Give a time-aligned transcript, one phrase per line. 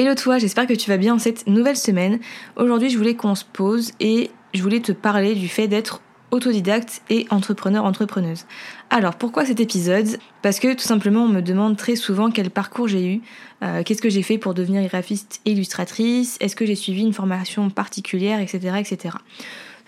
[0.00, 2.20] Hello toi, j'espère que tu vas bien en cette nouvelle semaine.
[2.54, 7.02] Aujourd'hui, je voulais qu'on se pose et je voulais te parler du fait d'être autodidacte
[7.10, 8.44] et entrepreneur-entrepreneuse.
[8.90, 10.06] Alors, pourquoi cet épisode?
[10.40, 13.22] Parce que tout simplement, on me demande très souvent quel parcours j'ai eu,
[13.64, 17.68] euh, qu'est-ce que j'ai fait pour devenir graphiste illustratrice, est-ce que j'ai suivi une formation
[17.68, 18.76] particulière, etc.
[18.78, 19.16] etc.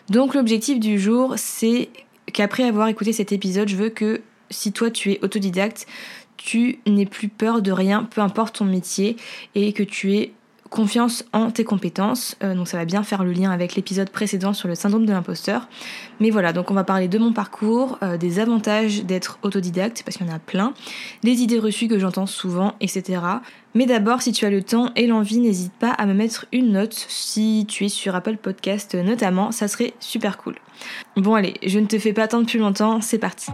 [0.09, 1.89] Donc l'objectif du jour, c'est
[2.33, 5.87] qu'après avoir écouté cet épisode, je veux que si toi tu es autodidacte,
[6.37, 9.17] tu n'aies plus peur de rien, peu importe ton métier,
[9.55, 10.33] et que tu aies
[10.71, 12.37] confiance en tes compétences.
[12.43, 15.13] Euh, donc ça va bien faire le lien avec l'épisode précédent sur le syndrome de
[15.13, 15.69] l'imposteur.
[16.21, 20.17] Mais voilà, donc on va parler de mon parcours, euh, des avantages d'être autodidacte, parce
[20.17, 20.73] qu'il y en a plein,
[21.23, 23.21] des idées reçues que j'entends souvent, etc.
[23.75, 26.73] Mais d'abord, si tu as le temps et l'envie, n'hésite pas à me mettre une
[26.73, 30.55] note si tu es sur Apple Podcast notamment, ça serait super cool.
[31.17, 33.51] Bon allez, je ne te fais pas attendre plus longtemps, c'est parti.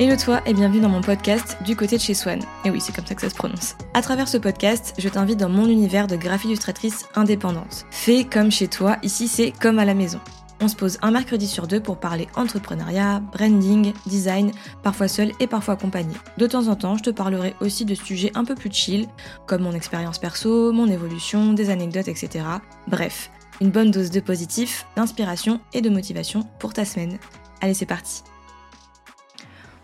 [0.00, 2.40] Hello toi et bienvenue dans mon podcast Du côté de chez Swan.
[2.64, 3.76] Et oui, c'est comme ça que ça se prononce.
[3.92, 7.84] À travers ce podcast, je t'invite dans mon univers de graphie illustratrice indépendante.
[7.90, 10.18] Fais comme chez toi, ici c'est comme à la maison.
[10.62, 15.46] On se pose un mercredi sur deux pour parler entrepreneuriat, branding, design, parfois seul et
[15.46, 16.14] parfois accompagné.
[16.38, 19.06] De temps en temps, je te parlerai aussi de sujets un peu plus chill,
[19.46, 22.46] comme mon expérience perso, mon évolution, des anecdotes, etc.
[22.88, 27.18] Bref, une bonne dose de positif, d'inspiration et de motivation pour ta semaine.
[27.60, 28.22] Allez, c'est parti.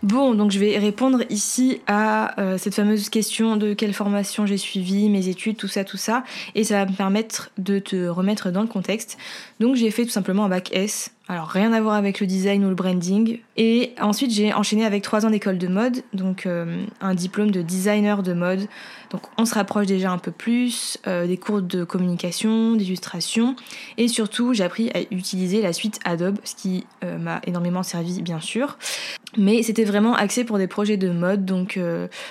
[0.02, 4.58] Bon, donc je vais répondre ici à euh, cette fameuse question de quelle formation j'ai
[4.58, 6.22] suivi, mes études, tout ça, tout ça,
[6.55, 9.17] et ça va me permettre de te remettre dans le contexte.
[9.58, 12.65] Donc j'ai fait tout simplement un bac S, alors rien à voir avec le design
[12.65, 13.41] ou le branding.
[13.57, 17.63] Et ensuite j'ai enchaîné avec trois ans d'école de mode, donc euh, un diplôme de
[17.63, 18.69] designer de mode.
[19.11, 23.57] Donc on se rapproche déjà un peu plus, euh, des cours de communication, d'illustration.
[23.97, 28.23] Et surtout j'ai appris à utiliser la suite Adobe, ce qui euh, m'a énormément servi
[28.23, 28.79] bien sûr.
[29.37, 31.79] Mais c'était vraiment axé pour des projets de mode, donc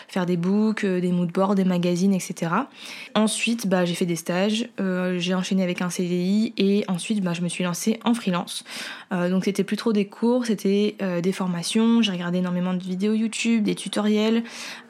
[0.08, 2.52] faire des books, des moodboards, des magazines, etc.
[3.14, 4.70] Ensuite bah, j'ai fait des stages,
[5.18, 8.64] j'ai enchaîné avec un CDI et ensuite bah, je me suis lancée en freelance.
[9.12, 12.02] Euh, donc c'était plus trop des cours, c'était euh, des formations.
[12.02, 14.44] J'ai regardé énormément de vidéos YouTube, des tutoriels.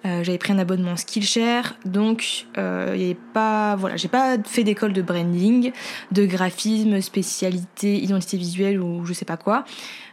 [0.05, 1.75] Euh, j'avais pris un abonnement Skillshare.
[1.85, 5.71] Donc il pas, voilà, j'ai pas fait d'école de branding,
[6.11, 9.65] de graphisme, spécialité, identité visuelle ou je sais pas quoi.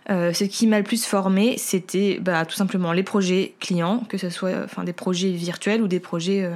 [0.08, 4.30] ce qui m'a le plus formé, c'était bah, tout simplement les projets clients, que ce
[4.30, 6.50] soit des projets virtuels ou des projets,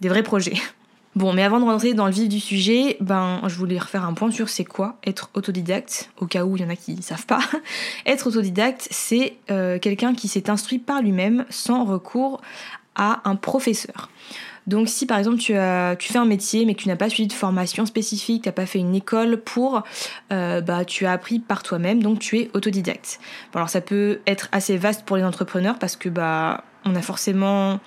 [0.00, 0.54] des vrais projets.
[1.16, 4.14] Bon, mais avant de rentrer dans le vif du sujet, ben, je voulais refaire un
[4.14, 7.02] point sur c'est quoi être autodidacte, au cas où il y en a qui ne
[7.02, 7.40] savent pas.
[8.06, 12.40] être autodidacte, c'est euh, quelqu'un qui s'est instruit par lui-même sans recours
[12.96, 14.08] à un professeur.
[14.66, 17.10] Donc si par exemple tu, as, tu fais un métier mais que tu n'as pas
[17.10, 19.82] suivi de formation spécifique, tu n'as pas fait une école pour,
[20.32, 23.20] euh, bah tu as appris par toi-même, donc tu es autodidacte.
[23.54, 27.78] Alors ça peut être assez vaste pour les entrepreneurs parce que bah on a forcément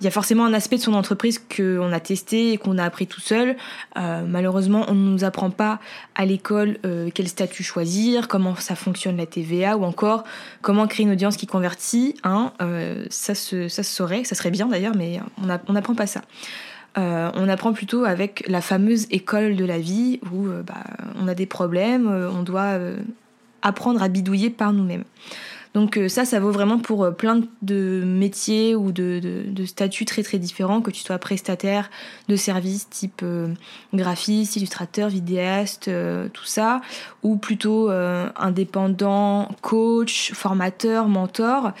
[0.00, 2.84] il y a forcément un aspect de son entreprise qu'on a testé et qu'on a
[2.84, 3.56] appris tout seul.
[3.98, 5.78] Euh, malheureusement, on ne nous apprend pas
[6.14, 10.24] à l'école euh, quel statut choisir, comment ça fonctionne la TVA ou encore
[10.62, 12.16] comment créer une audience qui convertit.
[12.24, 16.22] Hein, euh, ça, se, saurait, ça serait bien d'ailleurs, mais on n'apprend pas ça.
[16.96, 20.84] on apprend plutôt avec la fameuse école de la vie où bah,
[21.20, 22.78] on a des problèmes, on doit
[23.62, 25.04] apprendre à bidouiller par nous-mêmes.
[25.74, 29.20] Donc euh, ça, ça vaut vraiment pour euh, plein de métiers ou de,
[29.66, 31.90] statuts très très différents, que tu sois prestataire
[32.28, 33.48] de services type euh,
[33.94, 35.90] graphiste, illustrateur, vidéaste,
[36.32, 36.80] tout ça,
[37.22, 41.72] ou plutôt indépendant, coach, formateur, mentor,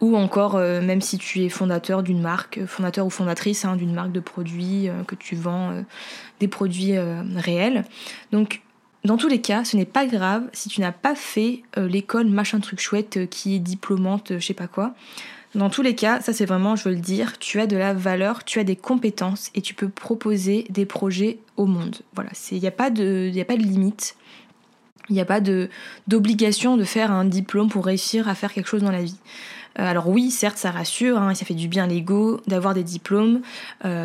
[0.00, 4.12] ou encore même si tu es fondateur d'une marque, fondateur ou fondatrice hein, d'une marque
[4.12, 5.82] de produits, que tu vends
[6.40, 7.84] des produits réels.
[8.30, 8.60] Donc
[9.04, 12.28] dans tous les cas, ce n'est pas grave si tu n'as pas fait euh, l'école
[12.28, 14.94] machin truc chouette euh, qui est diplômante, euh, je sais pas quoi.
[15.56, 17.94] Dans tous les cas, ça c'est vraiment, je veux le dire, tu as de la
[17.94, 21.96] valeur, tu as des compétences et tu peux proposer des projets au monde.
[22.14, 24.16] Voilà, il n'y a, pas de, a pas de limite.
[25.08, 25.40] Il n'y a pas
[26.06, 29.18] d'obligation de, faire un diplôme pour réussir à faire quelque chose dans la vie.
[29.74, 33.42] alors oui, certes, ça rassure, hein, ça fait du bien l'ego d'avoir des diplômes,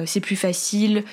[0.06, 1.06] c'est plus facile,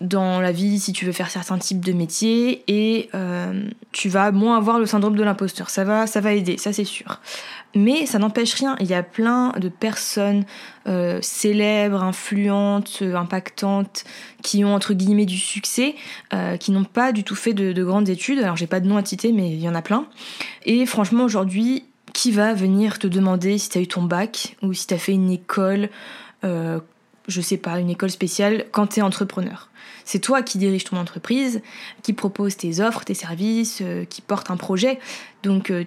[0.00, 4.32] dans la vie si tu veux faire certains types de métiers et euh, tu vas
[4.32, 5.70] moins avoir le syndrome de l'imposteur.
[5.70, 7.20] Ça va, ça va aider, ça c'est sûr.
[7.76, 8.76] Mais ça n'empêche rien.
[8.80, 10.44] Il y a plein de personnes
[10.86, 14.04] euh, célèbres, influentes, euh, impactantes,
[14.42, 15.94] qui ont entre guillemets du succès,
[16.60, 18.40] qui n'ont pas du tout fait de, de grandes études.
[18.40, 20.06] Alors j'ai pas de nom à citer, mais il y en a plein.
[20.66, 24.72] Et franchement aujourd'hui, qui va venir te demander si tu as eu ton bac ou
[24.74, 25.88] si tu as fait une école
[27.28, 29.70] je sais pas, une école spéciale quand tu es entrepreneur.
[30.04, 31.62] C'est toi qui dirige ton entreprise,
[32.02, 34.98] qui propose tes offres, tes services, euh, qui porte un projet.
[35.42, 35.84] Donc euh,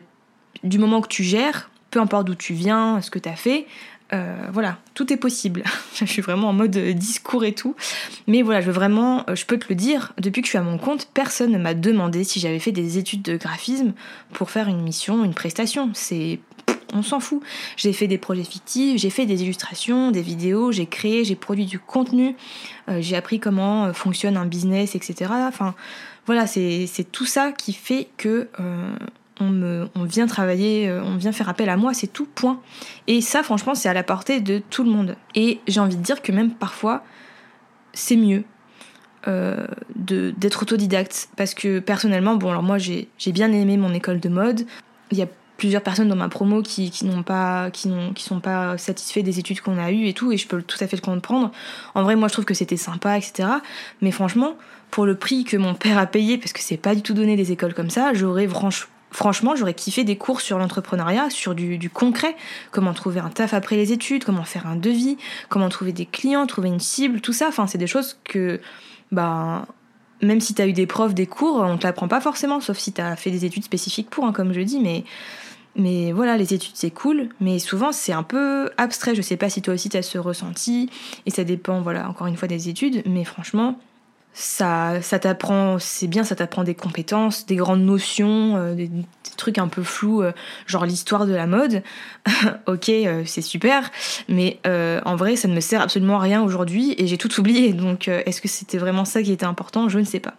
[0.63, 3.68] du moment que tu gères, peu importe d'où tu viens, ce que tu as fait,
[4.13, 5.63] euh, voilà, tout est possible.
[5.95, 7.75] je suis vraiment en mode discours et tout.
[8.25, 10.63] Mais voilà, je veux vraiment, je peux te le dire, depuis que je suis à
[10.63, 13.94] mon compte, personne ne m'a demandé si j'avais fait des études de graphisme
[14.33, 15.92] pour faire une mission, une prestation.
[15.94, 16.40] C'est
[16.94, 17.42] on s'en fout.
[17.75, 21.66] J'ai fait des projets fictifs, j'ai fait des illustrations, des vidéos, j'ai créé, j'ai produit
[21.66, 22.36] du contenu,
[22.89, 25.31] euh, j'ai appris comment euh, fonctionne un business, etc.
[25.48, 25.75] Enfin,
[26.25, 28.95] voilà, c'est tout ça qui fait que euh,
[29.39, 32.60] on, me, vient travailler, on vient faire appel à moi, c'est tout, point.
[33.07, 35.16] Et ça, franchement, c'est à la portée de tout le monde.
[35.36, 37.04] Et j'ai envie de dire que même parfois,
[37.94, 38.44] c'est mieux.
[39.95, 44.66] d'être autodidacte parce que personnellement bon alors moi j'ai bien aimé mon école de mode
[45.57, 49.21] plusieurs personnes dans ma promo qui, qui n'ont pas qui n'ont qui sont pas satisfaits
[49.21, 51.51] des études qu'on a eues et tout et je peux tout à fait le comprendre.
[51.95, 53.50] En vrai moi je trouve que c'était sympa etc
[54.01, 54.56] mais franchement
[54.92, 57.36] pour le prix que mon père a payé parce que c'est pas du tout donné
[57.36, 58.48] des écoles comme ça j'aurais
[59.12, 62.36] franchement j'aurais kiffé des cours sur l'entrepreneuriat sur du, du, concret.
[62.71, 65.18] Comment trouver un taf après les études comment faire un devis
[65.50, 67.48] comment trouver des clients trouver une cible tout ça.
[67.50, 68.62] Enfin c'est des choses que
[69.12, 69.65] bah
[70.21, 72.77] même si tu as eu des profs, des cours, on te l'apprend pas forcément, sauf
[72.77, 75.04] si tu as fait des études spécifiques pour, hein, comme je dis, mais
[75.78, 79.16] mais voilà, les études c'est cool, mais souvent c'est un peu abstrait.
[79.16, 80.90] Je sais pas si toi aussi tu as ce ressenti,
[81.26, 83.80] et ça dépend, voilà, encore une fois des études, mais franchement,
[84.39, 88.92] ça, ça t'apprend, c'est bien, ça t'apprend des compétences, des grandes notions, euh, des,
[89.36, 90.31] trucs un peu flous, euh,
[90.68, 91.81] genre l'histoire de la mode.
[92.68, 93.89] ok, euh, c'est super,
[94.30, 97.74] mais en vrai, ça ne me sert absolument à rien aujourd'hui et j'ai tout oublié.
[97.74, 99.89] Donc, est-ce que c'était vraiment ça qui était important?
[99.89, 100.36] Je ne sais pas.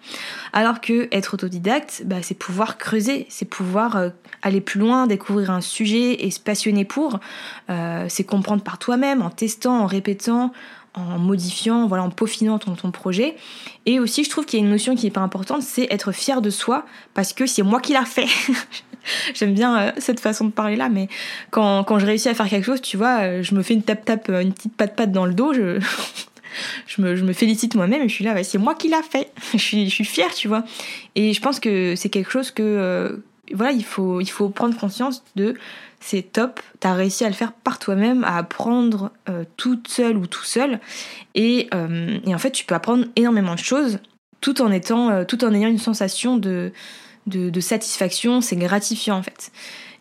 [0.52, 4.10] Alors que être autodidacte, bah, c'est pouvoir creuser, c'est pouvoir
[4.42, 7.18] aller plus loin, découvrir un sujet et se passionner pour.
[8.08, 10.52] c'est comprendre par toi-même, en testant, en répétant,
[10.94, 13.37] en modifiant, voilà, en peaufinant ton, ton projet.
[13.87, 16.12] Et aussi, je trouve qu'il y a une notion qui est pas importante, c'est être
[16.12, 18.26] fier de soi, parce que c'est moi qui l'a fait.
[19.35, 21.08] J'aime bien euh, cette façon de parler là, mais
[21.50, 23.82] quand, quand je réussis à faire quelque chose, tu vois, euh, je me fais une
[23.82, 25.81] tape-tape, euh, une petite patte-patte dans le dos, je,
[26.87, 29.31] je, me, je me félicite moi-même et je suis là, c'est moi qui l'a fait.
[29.52, 30.64] je, suis, je suis fière, tu vois.
[31.14, 33.23] Et je pense que c'est quelque chose que,
[33.54, 35.54] voilà, il faut, il faut prendre conscience de
[36.00, 40.26] c'est top, t'as réussi à le faire par toi-même, à apprendre euh, toute seule ou
[40.26, 40.80] tout seul.
[41.34, 43.98] Et, euh, et, en fait, tu peux apprendre énormément de choses
[44.40, 46.72] tout en, étant, euh, tout en ayant une sensation de,
[47.26, 49.50] de, satisfaction, c'est gratifiant en fait.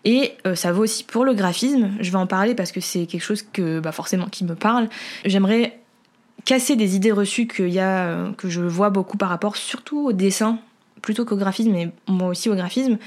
[0.06, 3.24] Et ça vaut aussi pour le graphisme, je vais en parler parce que c'est quelque
[3.24, 4.88] chose que bah, forcément qui me parle.
[5.26, 5.80] J'aimerais
[6.46, 10.60] casser des idées reçues y a, que je vois beaucoup par rapport surtout au dessin,
[11.02, 12.98] plutôt qu'au graphisme, mais moi aussi au graphisme.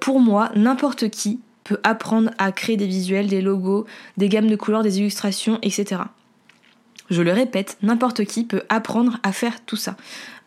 [0.00, 3.86] pour moi, n'importe qui peut apprendre à créer des visuels, des logos,
[4.16, 6.02] des gammes de couleurs, des illustrations, etc.
[7.10, 9.96] Je le répète, n'importe qui peut apprendre à faire tout ça.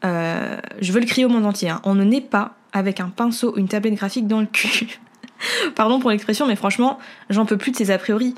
[0.06, 1.70] Euh, je veux le crier au monde entier.
[1.70, 1.82] Hein.
[1.84, 5.00] On ne naît pas avec un pinceau ou une tablette graphique dans le cul.
[5.76, 7.00] Pardon pour l'expression, mais franchement,
[7.30, 8.34] j'en peux plus de ces a priori.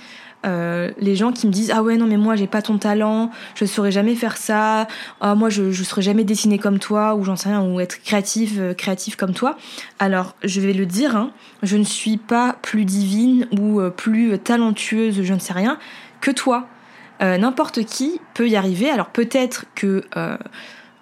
[0.46, 3.32] Euh, les gens qui me disent ah ouais non mais moi j'ai pas ton talent,
[3.56, 4.88] je saurais jamais faire ça,
[5.22, 8.02] ah moi je je saurais jamais dessiner comme toi ou j'en sais rien ou être
[8.04, 9.58] créatif euh, créatif comme toi.
[10.00, 11.32] Alors je vais le dire, hein,
[11.64, 15.78] je ne suis pas plus divine ou euh, plus talentueuse, je ne sais rien
[16.22, 16.68] que toi.
[17.22, 18.90] N'importe qui peut y arriver.
[18.90, 20.04] Alors peut-être que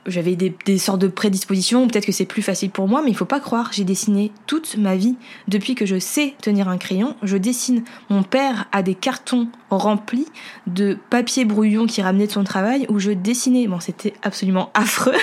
[0.05, 3.25] j'avais des, sortes de prédispositions, peut-être que c'est plus facile pour moi, mais il faut
[3.25, 5.15] pas croire, j'ai dessiné toute ma vie.
[5.47, 7.83] Depuis que je sais tenir un crayon, je dessine.
[8.09, 10.27] Mon père a des cartons remplis
[10.67, 13.67] de papier brouillon qui ramenait de son travail où je dessinais.
[13.67, 15.15] Bon, c'était absolument affreux,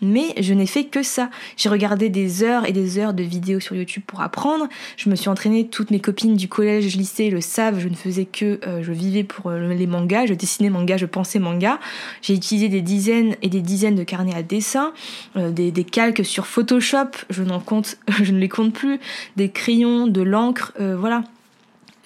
[0.00, 1.30] mais je n'ai fait que ça.
[1.56, 4.68] J'ai regardé des heures et des heures de vidéos sur YouTube pour apprendre.
[4.96, 8.24] Je me suis entraînée, toutes mes copines du collège, lycée le savent, je ne faisais
[8.24, 11.78] que, euh, je vivais pour euh, les mangas, je dessinais manga, je pensais manga.
[12.22, 14.92] J'ai utilisé des dizaines et des dizaines de carnets à dessin,
[15.36, 18.98] euh, des, des, calques sur Photoshop, je n'en compte, je ne les compte plus,
[19.36, 21.24] des crayons, de l'encre, voilà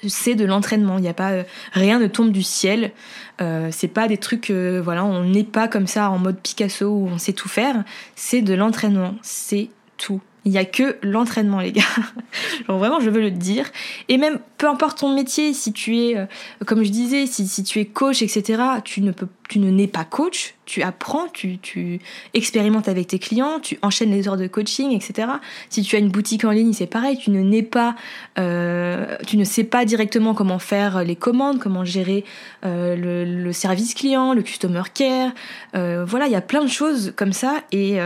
[0.07, 0.99] c'est de l'entraînement.
[0.99, 1.33] Il n'y a pas
[1.73, 2.93] rien ne tombe du ciel.
[3.41, 6.87] Euh, c'est pas des trucs, euh, voilà, on n'est pas comme ça en mode Picasso
[6.87, 7.83] où on sait tout faire.
[8.15, 10.21] C'est de l'entraînement, c'est tout.
[10.45, 11.83] Il n'y a que l'entraînement, les gars.
[12.67, 13.71] Genre vraiment, je veux le dire.
[14.09, 16.27] Et même, peu importe ton métier, si tu es, euh,
[16.67, 20.07] comme je disais, si, tu es coach, etc., tu ne peux, tu ne n'es pas
[20.07, 22.01] coach, tu apprends, tu,
[22.33, 25.29] expérimentes avec tes clients, tu enchaînes les heures de coaching, etc.
[25.69, 27.95] Si tu as une boutique en ligne, c'est pareil, tu ne n'es pas,
[28.39, 32.25] euh, tu ne sais pas directement comment faire les commandes, comment gérer
[32.65, 35.33] euh, le, service client, le customer care.
[35.75, 37.99] Euh, voilà, il y a plein de choses comme ça et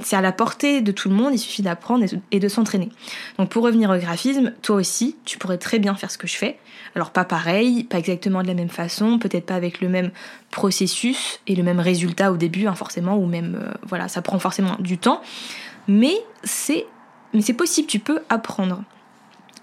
[0.00, 1.32] c'est à la portée de tout le monde.
[1.32, 2.88] Il suffit d'apprendre et de s'entraîner.
[3.38, 6.34] Donc pour revenir au graphisme, toi aussi, tu pourrais très bien faire ce que je
[6.34, 6.58] fais.
[6.96, 10.10] Alors pas pareil, pas exactement de la même façon, peut-être pas avec le même
[10.50, 10.87] processus
[11.46, 14.76] et le même résultat au début, hein, forcément, ou même euh, voilà, ça prend forcément
[14.78, 15.20] du temps,
[15.86, 16.14] mais
[16.44, 16.86] c'est
[17.34, 18.82] mais c'est possible, tu peux apprendre.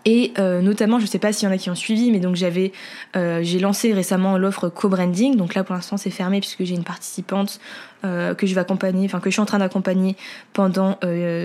[0.05, 2.35] Et euh, notamment, je sais pas s'il y en a qui ont suivi, mais donc
[2.35, 2.71] j'avais,
[3.15, 5.35] euh, j'ai lancé récemment l'offre co-branding.
[5.35, 7.59] Donc là, pour l'instant, c'est fermé puisque j'ai une participante
[8.05, 10.15] euh, que je vais accompagner, enfin que je suis en train d'accompagner
[10.53, 10.99] pendant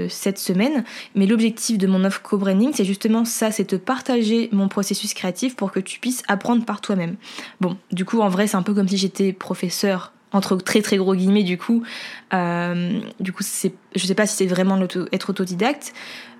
[0.08, 0.84] cette semaine.
[1.14, 5.56] Mais l'objectif de mon offre co-branding, c'est justement ça, c'est de partager mon processus créatif
[5.56, 7.16] pour que tu puisses apprendre par toi-même.
[7.60, 10.96] Bon, du coup, en vrai, c'est un peu comme si j'étais professeur entre très très
[10.96, 11.82] gros guillemets du coup
[12.30, 14.78] du coup c'est je sais pas si c'est vraiment
[15.10, 15.92] être autodidacte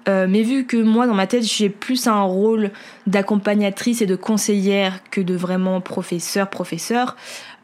[0.09, 2.71] euh, mais vu que moi, dans ma tête, j'ai plus un rôle
[3.07, 7.17] d'accompagnatrice et de conseillère que de vraiment professeur, professeur,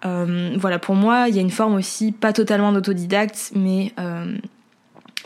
[0.05, 4.37] euh, voilà, pour moi, il y a une forme aussi, pas totalement d'autodidacte, mais euh,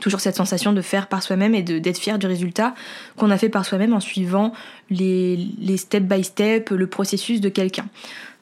[0.00, 2.74] toujours cette sensation de faire par soi-même et d'être fier du résultat
[3.16, 4.52] qu'on a fait par soi-même en suivant
[4.88, 7.86] les, les step by step, le processus de quelqu'un.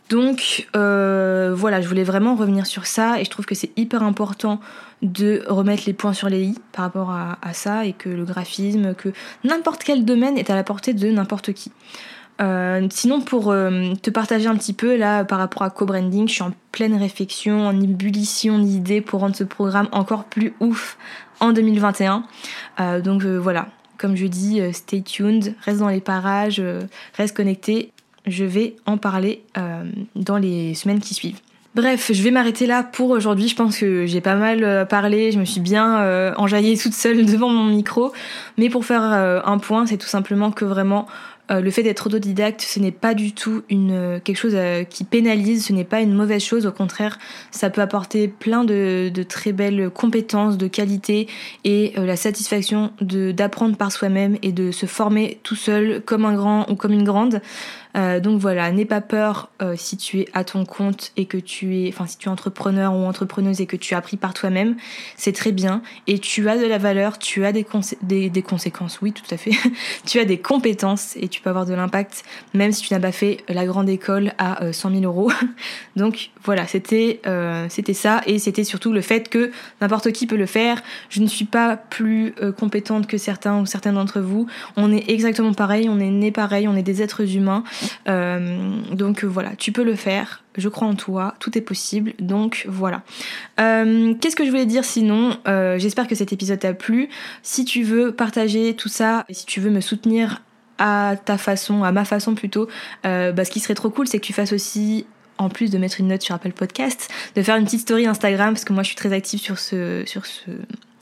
[0.08, 4.02] Donc euh, voilà, je voulais vraiment revenir sur ça et je trouve que c'est hyper
[4.02, 4.60] important
[5.02, 8.94] de remettre les points sur les i par rapport à, ça et que le graphisme,
[8.94, 9.10] que
[9.44, 11.72] n'importe quel domaine est à la portée de n'importe qui.
[12.40, 16.34] Euh, sinon, pour euh, te partager un petit peu là par rapport à co-branding, je
[16.34, 20.96] suis en pleine réflexion, en ébullition d'idées pour rendre ce programme encore plus ouf
[21.40, 22.24] en 2021.
[23.04, 26.62] donc voilà, comme je dis, stay tuned, reste dans les parages,
[27.16, 27.92] reste connecté
[28.30, 29.84] je vais en parler euh,
[30.16, 31.40] dans les semaines qui suivent.
[31.74, 33.48] Bref, je vais m'arrêter là pour aujourd'hui.
[33.48, 36.94] Je pense que j'ai pas mal euh, parlé, je me suis bien euh, enjaillée toute
[36.94, 38.12] seule devant mon micro.
[38.56, 41.06] Mais pour faire un point, c'est tout simplement que vraiment
[41.50, 44.54] le fait d'être autodidacte, ce n'est pas du tout quelque chose
[44.90, 47.18] qui pénalise, ce n'est pas une mauvaise chose, au contraire,
[47.50, 51.26] ça peut apporter plein de, de très belles compétences, de qualités
[51.64, 56.70] et la satisfaction d'apprendre par soi-même et de se former tout seul comme un grand
[56.70, 57.40] ou comme une grande.
[57.98, 61.36] Euh, donc voilà, n'aie pas peur euh, si tu es à ton compte et que
[61.36, 64.34] tu es, enfin si tu es entrepreneur ou entrepreneuse et que tu as appris par
[64.34, 64.76] toi-même,
[65.16, 67.64] c'est très bien et tu as de la valeur, tu as des,
[68.42, 69.50] conséquences, oui tout à fait,
[70.06, 72.24] tu as des compétences et tu peux avoir de l'impact
[72.54, 75.32] même si tu n'as pas fait la grande école à 100 euh, 000 euros.
[75.96, 77.20] donc voilà, c'était
[77.68, 79.50] c'était ça et c'était surtout le fait que
[79.80, 80.82] n'importe qui peut le faire.
[81.10, 84.46] Je ne suis pas plus compétente que certains ou certaines d'entre vous.
[84.76, 87.64] On est exactement pareil, on est né pareil, on est des êtres humains.
[88.08, 90.44] Euh, donc voilà, tu peux le faire.
[90.56, 92.14] Je crois en toi, tout est possible.
[92.18, 93.02] Donc voilà.
[93.60, 95.36] Euh, qu'est-ce que je voulais dire sinon?
[95.46, 97.08] Euh, J'espère que cet épisode t'a plu.
[97.42, 100.42] Si tu veux partager tout ça, et si tu veux me soutenir
[100.78, 102.68] à ta façon, à ma façon plutôt,
[103.02, 105.06] bah, ce qui serait trop cool, c'est que tu fasses aussi
[105.38, 108.54] en plus de mettre une note sur Apple Podcast, de faire une petite story Instagram
[108.54, 110.50] parce que moi je suis très active sur ce sur ce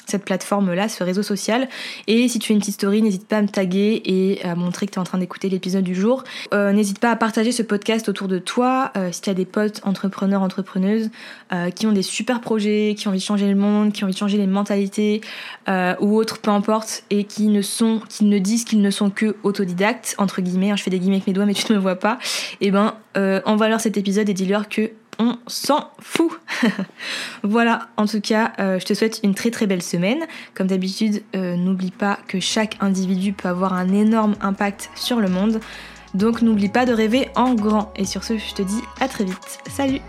[0.06, 1.68] cette plateforme-là, ce réseau social.
[2.06, 4.86] Et si tu fais une petite story, n'hésite pas à me taguer et à montrer
[4.86, 6.24] que tu es en train d'écouter l'épisode du jour.
[6.54, 8.92] Euh, n'hésite pas à partager ce podcast autour de toi.
[8.96, 11.10] Euh, si tu as des potes entrepreneurs, entrepreneuses
[11.52, 14.06] euh, qui ont des super projets, qui ont envie de changer le monde, qui ont
[14.06, 15.20] envie de changer les mentalités
[16.00, 19.36] ou autres, peu importe, et qui ne sont, qui ne disent qu'ils ne sont que
[19.42, 21.82] autodidactes, entre guillemets, hein, je fais des guillemets avec mes doigts mais tu ne me
[21.82, 22.18] vois pas,
[22.60, 22.94] et eh ben
[23.44, 26.30] envoie-leur cet épisode et dis-leur que on s'en fout.
[27.42, 30.26] voilà, en tout cas, euh, je te souhaite une très très belle semaine.
[30.54, 35.28] Comme d'habitude, euh, n'oublie pas que chaque individu peut avoir un énorme impact sur le
[35.28, 35.60] monde.
[36.14, 37.92] Donc n'oublie pas de rêver en grand.
[37.96, 39.58] Et sur ce, je te dis à très vite.
[39.68, 40.00] Salut